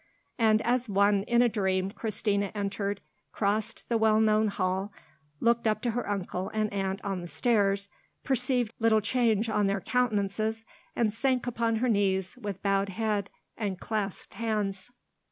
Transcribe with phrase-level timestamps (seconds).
[0.39, 3.01] and as one in a dream Christina entered,
[3.31, 4.91] crossed the well known hall,
[5.39, 7.87] looked up to her uncle and aunt on the stairs,
[8.23, 13.79] perceived little change on their countenances, and sank upon her knees, with bowed head and
[13.79, 14.89] clasped hands.